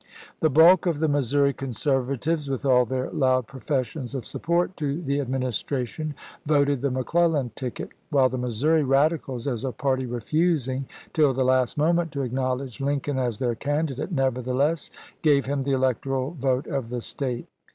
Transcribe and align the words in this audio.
The 0.39 0.49
bulk 0.49 0.87
of 0.87 0.99
the 0.99 1.07
Missouri 1.07 1.53
Conservatives, 1.53 2.49
with 2.49 2.65
all 2.65 2.85
their 2.85 3.11
loud 3.11 3.45
professions 3.45 4.15
of 4.15 4.25
support 4.25 4.75
to 4.77 4.99
the 4.99 5.19
Administration, 5.21 6.15
voted 6.43 6.81
the 6.81 6.89
McClellan 6.89 7.51
ticket; 7.53 7.89
while 8.09 8.27
the 8.27 8.39
Missouri 8.39 8.81
Radicals, 8.81 9.45
as 9.47 9.63
a 9.63 9.71
party 9.71 10.07
refusing 10.07 10.87
till 11.13 11.35
the 11.35 11.45
last 11.45 11.77
moment 11.77 12.11
to 12.13 12.23
acknowledge 12.23 12.81
Lincoln 12.81 13.19
as 13.19 13.37
their 13.37 13.53
candidate, 13.53 14.11
neverthe 14.11 14.47
less 14.55 14.89
gave 15.21 15.45
him 15.45 15.61
the 15.61 15.73
electoral 15.73 16.31
vote 16.31 16.65
of 16.65 16.89
the 16.89 17.01
State. 17.01 17.45